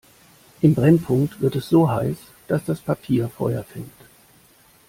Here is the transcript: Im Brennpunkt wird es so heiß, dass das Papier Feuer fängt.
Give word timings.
Im 0.61 0.73
Brennpunkt 0.73 1.41
wird 1.41 1.55
es 1.57 1.69
so 1.69 1.91
heiß, 1.91 2.17
dass 2.47 2.65
das 2.65 2.79
Papier 2.81 3.29
Feuer 3.29 3.63
fängt. 3.63 3.91